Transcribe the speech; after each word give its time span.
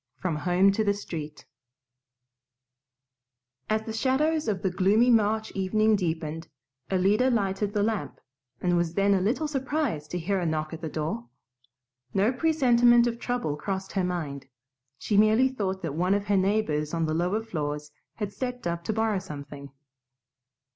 From 0.17 0.35
Home 0.37 0.71
to 0.71 0.83
the 0.83 0.95
Street 0.95 1.45
As 3.69 3.83
the 3.83 3.93
shadows 3.93 4.47
of 4.47 4.63
the 4.63 4.71
gloomy 4.71 5.11
March 5.11 5.51
evening 5.51 5.95
deepened, 5.95 6.47
Alida 6.89 7.29
lighted 7.29 7.73
the 7.73 7.83
lamp, 7.83 8.19
and 8.61 8.75
was 8.75 8.95
then 8.95 9.13
a 9.13 9.21
little 9.21 9.47
surprised 9.47 10.09
to 10.09 10.17
hear 10.17 10.39
a 10.39 10.45
knock 10.47 10.73
at 10.73 10.81
the 10.81 10.89
door. 10.89 11.29
No 12.15 12.33
presentiment 12.33 13.05
of 13.05 13.19
trouble 13.19 13.55
crossed 13.55 13.91
her 13.91 14.03
mind; 14.03 14.47
she 14.97 15.17
merely 15.17 15.49
thought 15.49 15.83
that 15.83 15.93
one 15.93 16.15
of 16.15 16.25
her 16.25 16.35
neighbors 16.37 16.95
on 16.95 17.05
the 17.05 17.13
lower 17.13 17.43
floors 17.43 17.91
had 18.15 18.33
stepped 18.33 18.65
up 18.65 18.83
to 18.85 18.93
borrow 18.93 19.19
something. 19.19 19.69